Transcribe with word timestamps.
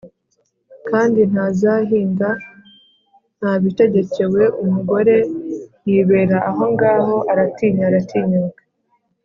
kandi 0.89 1.19
ntazahinga 1.31 2.29
ntabitegekewe." 3.39 4.43
Umugore 4.63 5.15
yibera 5.87 6.37
ahongaho, 6.51 7.15
aratinya, 7.31 7.83
aratinyuka 7.89 8.61